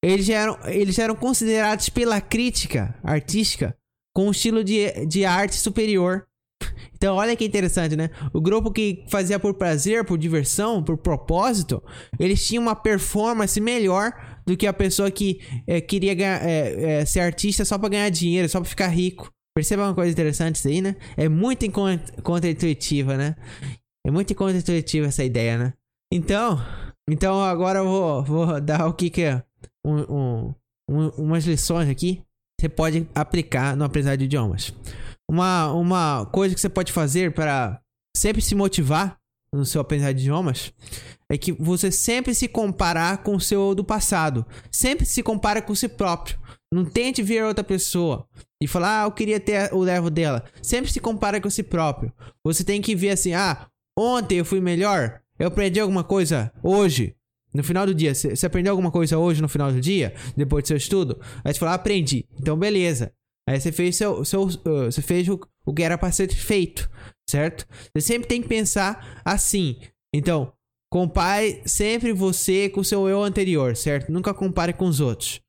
Eles 0.03 0.29
eram, 0.29 0.59
eles 0.67 0.99
eram 0.99 1.17
considerados 1.17 1.89
pela 1.89 2.21
crítica 2.21 2.95
artística 3.03 3.75
com 4.15 4.27
um 4.27 4.33
estilo 4.33 4.63
de, 4.63 5.07
de 5.07 5.25
arte 5.25 5.57
superior. 5.57 6.27
Então, 6.95 7.17
olha 7.17 7.37
que 7.37 7.45
interessante, 7.45 7.97
né? 7.97 8.11
O 8.33 8.41
grupo 8.41 8.71
que 8.71 9.05
fazia 9.09 9.39
por 9.39 9.55
prazer, 9.55 10.05
por 10.05 10.19
diversão, 10.19 10.83
por 10.83 10.97
propósito, 10.97 11.83
eles 12.19 12.47
tinham 12.47 12.63
uma 12.63 12.75
performance 12.75 13.61
melhor 13.61 14.13
do 14.47 14.57
que 14.57 14.67
a 14.67 14.73
pessoa 14.73 15.11
que 15.11 15.41
é, 15.67 15.81
queria 15.81 16.15
ganhar, 16.15 16.43
é, 16.43 17.01
é, 17.01 17.05
ser 17.05 17.21
artista 17.21 17.65
só 17.65 17.79
para 17.79 17.89
ganhar 17.89 18.09
dinheiro, 18.11 18.49
só 18.49 18.61
para 18.61 18.69
ficar 18.69 18.89
rico. 18.89 19.31
Perceba 19.57 19.85
uma 19.85 19.95
coisa 19.95 20.11
interessante 20.11 20.57
isso 20.57 20.69
aí, 20.69 20.83
né? 20.83 20.97
É 21.17 21.29
muito 21.29 21.65
contra-intuitiva, 22.23 23.17
né? 23.17 23.37
É 24.07 24.11
muito 24.11 24.35
contra-intuitiva 24.35 25.07
essa 25.07 25.25
ideia, 25.25 25.57
né? 25.57 25.73
Então, 26.13 26.61
então 27.09 27.43
agora 27.43 27.79
eu 27.79 27.85
vou, 27.85 28.25
vou 28.25 28.61
dar 28.61 28.87
o 28.87 28.93
que 28.93 29.11
que 29.11 29.23
é 29.23 29.43
um, 29.87 30.01
um, 30.01 30.55
um, 30.91 31.09
umas 31.19 31.45
lições 31.45 31.89
aqui. 31.89 32.23
Você 32.61 32.69
pode 32.69 33.07
aplicar 33.15 33.77
no 33.77 33.85
aprendizado 33.85 34.19
de 34.19 34.25
idiomas. 34.25 34.73
Uma, 35.31 35.73
uma 35.73 36.27
coisa 36.27 36.55
que 36.55 36.61
você 36.61 36.69
pode 36.69 36.93
fazer 36.93 37.33
para 37.33 37.81
sempre 38.17 38.43
se 38.43 38.55
motivar 38.55 39.19
no 39.53 39.65
seu 39.65 39.81
aprendizado 39.81 40.17
de 40.17 40.23
idiomas 40.23 40.73
é 41.29 41.39
que 41.39 41.53
você 41.53 41.91
sempre 41.91 42.35
se 42.35 42.47
comparar 42.47 43.23
com 43.23 43.35
o 43.35 43.41
seu 43.41 43.75
do 43.75 43.85
passado. 43.85 44.47
Sempre 44.71 45.07
se 45.07 45.23
compara 45.23 45.63
com 45.63 45.75
si 45.75 45.89
próprio. 45.89 46.39
Não 46.73 46.85
tente 46.85 47.23
ver 47.23 47.45
outra 47.45 47.65
pessoa 47.65 48.27
e 48.61 48.67
falar, 48.67 49.03
ah, 49.03 49.07
eu 49.07 49.13
queria 49.13 49.41
ter 49.41 49.73
o 49.73 49.81
level 49.81 50.11
dela. 50.11 50.45
Sempre 50.63 50.93
se 50.93 51.01
compara 51.01 51.41
com 51.41 51.49
si 51.49 51.63
próprio. 51.63 52.13
Você 52.45 52.65
tem 52.65 52.81
que 52.81 52.95
ver 52.95 53.11
assim, 53.11 53.33
ah, 53.33 53.67
ontem 53.99 54.39
eu 54.39 54.45
fui 54.45 54.61
melhor, 54.61 55.21
eu 55.39 55.49
aprendi 55.49 55.81
alguma 55.81 56.05
coisa 56.05 56.53
hoje. 56.63 57.15
No 57.53 57.63
final 57.63 57.87
do 57.87 57.95
dia, 57.95 58.13
você 58.15 58.47
aprendeu 58.47 58.73
alguma 58.73 58.91
coisa 58.91 59.17
hoje 59.17 59.41
no 59.41 59.49
final 59.49 59.71
do 59.71 59.81
dia, 59.81 60.13
depois 60.37 60.65
do 60.65 60.69
seu 60.69 60.77
estudo? 60.77 61.21
Aí 61.45 61.53
você 61.53 61.61
fala, 61.61 61.73
ah, 61.73 61.77
aprendi. 61.77 62.27
Então, 62.37 62.59
beleza. 62.59 63.13
Aí 63.49 63.61
você 63.61 63.71
fez 63.71 63.97
seu, 63.97 64.25
seu 64.25 64.43
uh, 64.45 64.85
você 64.87 65.03
fez 65.03 65.29
o, 65.29 65.39
o 65.67 65.75
que 65.75 65.83
era 65.83 65.99
para 65.99 66.13
ser 66.13 66.33
feito, 66.33 66.91
certo? 67.29 67.67
Você 67.95 68.07
sempre 68.07 68.29
tem 68.29 68.41
que 68.41 68.49
pensar 68.49 69.21
assim. 69.25 69.79
Então, 70.15 70.53
compare 70.91 71.61
sempre 71.67 72.13
você 72.13 72.69
com 72.69 72.81
o 72.81 72.85
seu 72.85 73.09
eu 73.09 73.23
anterior, 73.23 73.77
certo? 73.77 74.11
Nunca 74.11 74.33
compare 74.33 74.73
com 74.73 74.87
os 74.87 75.01
outros. 75.01 75.41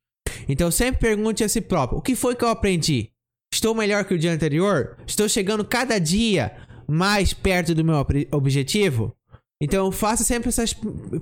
Então, 0.48 0.70
sempre 0.70 1.00
pergunte 1.00 1.44
a 1.44 1.50
si 1.50 1.62
próprio: 1.62 2.00
o 2.00 2.02
que 2.02 2.16
foi 2.16 2.36
que 2.36 2.44
eu 2.44 2.50
aprendi? 2.50 3.12
Estou 3.54 3.74
melhor 3.74 4.04
que 4.04 4.14
o 4.14 4.20
dia 4.20 4.34
anterior? 4.34 4.98
Estou 5.08 5.30
chegando 5.30 5.64
cada 5.64 5.98
dia 5.98 6.58
mais 6.88 7.34
perto 7.34 7.74
do 7.74 7.86
meu 7.86 7.96
objetivo? 8.32 9.16
Então, 9.62 9.90
faça 9.92 10.24
sempre 10.24 10.50
essas 10.50 10.76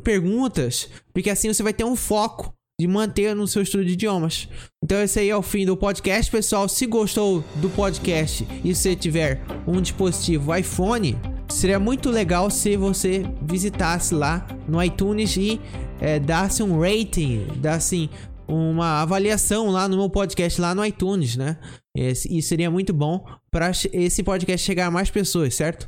perguntas, 0.04 0.90
porque 1.14 1.30
assim 1.30 1.54
você 1.54 1.62
vai 1.62 1.74
ter 1.74 1.84
um 1.84 1.96
foco 1.96 2.52
de 2.84 2.88
manter 2.88 3.34
no 3.34 3.48
seu 3.48 3.62
estudo 3.62 3.86
de 3.86 3.94
idiomas. 3.94 4.50
Então 4.84 5.02
esse 5.02 5.18
aí 5.18 5.30
é 5.30 5.38
o 5.38 5.42
fim 5.42 5.66
do 5.66 5.78
podcast, 5.78 6.30
pessoal. 6.30 6.68
Se 6.68 6.86
gostou 6.86 7.42
do 7.56 7.70
podcast 7.70 8.46
e 8.62 8.76
se 8.76 8.94
tiver 8.98 9.42
um 9.66 9.82
dispositivo 9.82 10.54
iPhone, 10.54 11.18
seria 11.48 11.80
muito 11.80 12.10
legal 12.10 12.50
se 12.50 12.76
você 12.76 13.24
visitasse 13.42 14.14
lá 14.14 14.46
no 14.68 14.84
iTunes 14.84 15.38
e 15.38 15.62
é, 16.02 16.20
um 16.62 16.78
rating, 16.82 17.48
desse 17.56 18.10
uma 18.46 19.02
avaliação 19.02 19.70
lá 19.70 19.88
no 19.88 19.96
meu 19.96 20.10
podcast 20.10 20.60
lá 20.60 20.76
no 20.76 20.86
iTunes, 20.86 21.38
né? 21.38 21.58
E 21.96 22.42
seria 22.42 22.70
muito 22.70 22.92
bom 22.92 23.26
para 23.50 23.72
esse 23.94 24.22
podcast 24.24 24.66
chegar 24.66 24.88
a 24.88 24.92
mais 24.92 25.10
pessoas, 25.10 25.56
certo? 25.56 25.88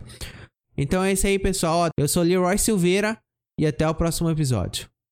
Então 0.78 1.04
é 1.04 1.12
isso 1.12 1.28
aí, 1.28 1.38
pessoal. 1.38 1.90
Eu 2.00 2.08
sou 2.08 2.24
Leroy 2.24 2.58
Silveira 2.58 3.18
e 3.60 3.68
até 3.68 3.86
o 3.86 3.94
próximo 3.94 4.30
episódio. 4.30 4.95